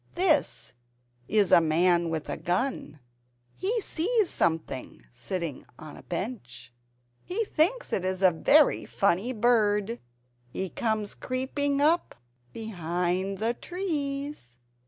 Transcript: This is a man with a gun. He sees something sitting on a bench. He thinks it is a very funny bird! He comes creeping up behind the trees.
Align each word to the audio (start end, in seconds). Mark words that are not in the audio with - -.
This 0.15 0.73
is 1.27 1.51
a 1.51 1.61
man 1.61 2.09
with 2.09 2.27
a 2.27 2.35
gun. 2.35 2.99
He 3.53 3.79
sees 3.81 4.31
something 4.31 5.05
sitting 5.11 5.63
on 5.77 5.95
a 5.95 6.01
bench. 6.01 6.73
He 7.23 7.45
thinks 7.45 7.93
it 7.93 8.03
is 8.03 8.23
a 8.23 8.31
very 8.31 8.83
funny 8.83 9.31
bird! 9.31 9.99
He 10.49 10.69
comes 10.69 11.13
creeping 11.13 11.81
up 11.81 12.15
behind 12.51 13.37
the 13.37 13.53
trees. 13.53 14.57